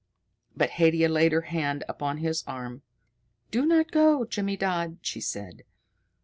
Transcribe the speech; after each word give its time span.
But 0.57 0.71
Haidia 0.79 1.07
laid 1.07 1.31
her 1.31 1.41
hand 1.41 1.83
upon 1.87 2.17
his 2.17 2.43
arm. 2.47 2.81
"Do 3.51 3.67
not 3.67 3.91
go, 3.91 4.25
Jimmydodd," 4.25 4.97
she 5.03 5.21
said. 5.21 5.61